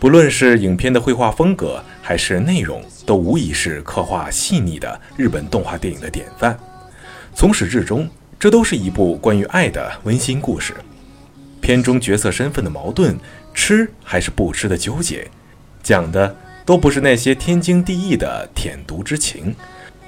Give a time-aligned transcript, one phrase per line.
[0.00, 6.58] 不论是影片的绘画风格还是内容，都无疑是刻画细腻的日本动画电影的典范。
[7.36, 10.74] 从始至终，这都是一部关于爱的温馨故事。
[11.64, 13.18] 片中角色身份的矛盾，
[13.54, 15.26] 吃还是不吃的纠结，
[15.82, 19.56] 讲的都不是那些天经地义的舔犊之情，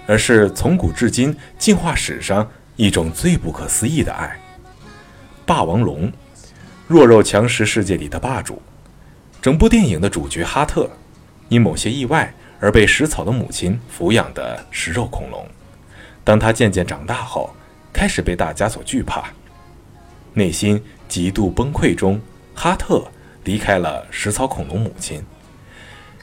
[0.07, 2.47] 而是从古至今进化史上
[2.77, 4.39] 一种最不可思议的爱——
[5.47, 6.13] 霸王龙，
[6.87, 8.61] 弱肉强食世界里的霸主。
[9.41, 10.87] 整部电影的主角哈特，
[11.49, 15.49] 因某些意外而被食草的母亲抚养的食肉恐龙。
[16.23, 17.49] 当他渐渐长大后，
[17.95, 19.25] 开始被大家所惧怕，
[20.35, 20.79] 内心。
[21.09, 22.21] 极度崩溃中，
[22.55, 23.05] 哈特
[23.45, 25.25] 离开了食草恐龙母亲。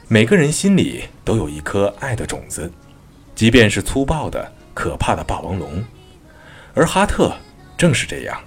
[0.08, 2.72] 每个人心里都有一颗爱的种子，
[3.36, 5.84] 即便是粗暴的、可怕的霸王龙。
[6.74, 7.36] 而哈特
[7.78, 8.38] 正是这样，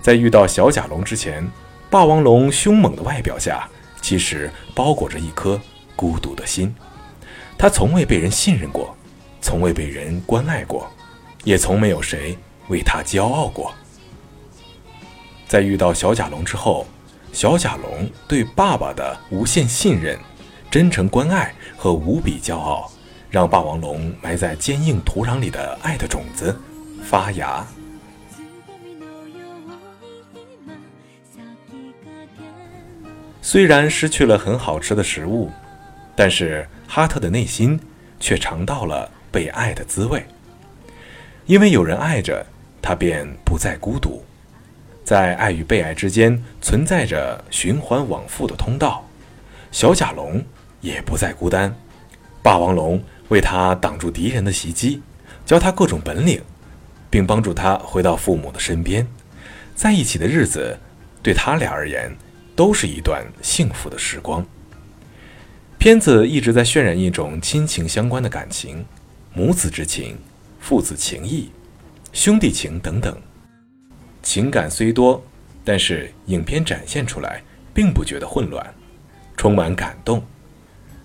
[0.00, 1.46] 在遇到小甲龙之前，
[1.88, 3.68] 霸王龙凶猛的外表下，
[4.02, 5.60] 其实包裹着一颗
[5.94, 6.74] 孤独的心。
[7.56, 8.94] 他从未被人信任过，
[9.40, 10.90] 从未被人关爱过，
[11.44, 12.36] 也从没有谁
[12.68, 13.72] 为他骄傲过。
[15.54, 16.84] 在遇到小甲龙之后，
[17.32, 20.18] 小甲龙对爸爸的无限信任、
[20.68, 22.90] 真诚关爱和无比骄傲，
[23.30, 26.60] 让霸王龙埋在坚硬土壤里的爱的种子
[27.04, 27.64] 发芽。
[33.40, 35.52] 虽然失去了很好吃的食物，
[36.16, 37.78] 但是哈特的内心
[38.18, 40.26] 却尝到了被爱的滋味，
[41.46, 42.44] 因为有人爱着，
[42.82, 44.20] 他便不再孤独。
[45.04, 49.06] 在爱与被爱之间存在着循环往复的通道，
[49.70, 50.42] 小甲龙
[50.80, 51.76] 也不再孤单，
[52.42, 55.02] 霸王龙为他挡住敌人的袭击，
[55.44, 56.40] 教他各种本领，
[57.10, 59.06] 并帮助他回到父母的身边，
[59.76, 60.78] 在一起的日子，
[61.22, 62.16] 对他俩而言
[62.56, 64.44] 都是一段幸福的时光。
[65.78, 68.86] 片子一直在渲染一种亲情相关的感情，
[69.34, 70.16] 母子之情、
[70.60, 71.52] 父子情谊、
[72.14, 73.14] 兄弟情等等。
[74.24, 75.22] 情感虽多，
[75.62, 77.42] 但是影片展现出来
[77.74, 78.74] 并不觉得混乱，
[79.36, 80.24] 充满感动，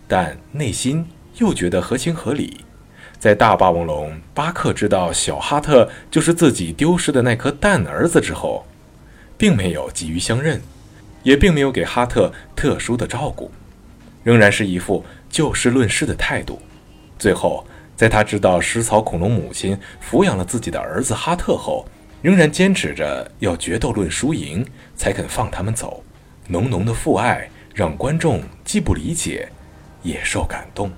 [0.07, 2.61] 但内心又觉得合情合理。
[3.19, 8.65] 在大霸王龙巴克知道小哈特就是自己丢失的那颗蛋儿子之后，
[9.37, 10.61] 并没有急于相认，
[11.23, 13.51] 也并没有给哈特特殊的照顾，
[14.23, 16.61] 仍然是一副就事论事的态度。
[17.19, 19.77] 最后，在他知道食草恐龙母亲
[20.09, 21.85] 抚养了自己的儿子哈特后。
[22.21, 24.65] 仍然坚持着要决斗论输赢
[24.95, 26.03] 才肯放他们走，
[26.47, 29.47] 浓浓的父爱让观众既不理解，
[30.03, 30.91] 也受感动。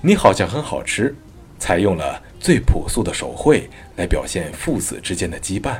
[0.00, 1.14] 你好像很好吃，
[1.58, 5.76] 采用了最朴素的手绘来表现父子之间的羁绊，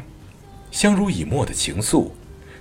[0.71, 2.09] 相濡以沫的情愫，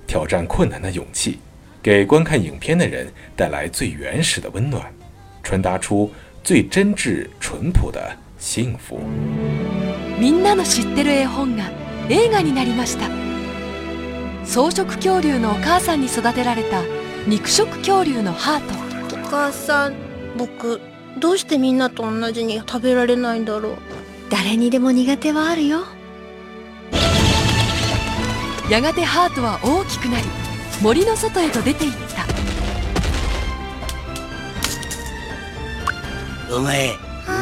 [0.08, 1.40] 挑战困难的勇气，
[1.84, 4.82] 给观看影片的人带来最原始的温暖，
[5.44, 6.10] 传达出
[6.46, 9.02] 最真挚淳朴的幸福。
[10.22, 11.64] みんなの知ってる絵本が
[12.08, 13.10] 映画になりました
[14.46, 16.84] 草食恐竜のお母さんに育てられた
[17.28, 19.96] 肉食恐竜のハートお母さん
[20.38, 20.80] 僕
[21.20, 23.76] どうしてみんなと同じに食べられないんだろう
[24.30, 25.80] 誰にでも苦手はあるよ
[28.70, 30.26] やがてハートは大きくなり
[30.84, 31.92] 森の外へと出ていっ
[36.48, 36.94] たお前う